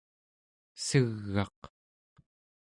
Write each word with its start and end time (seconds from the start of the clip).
seg'aq 0.87 1.59